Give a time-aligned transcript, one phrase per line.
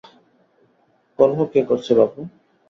[1.19, 2.19] কলহ কে করছে বাপু!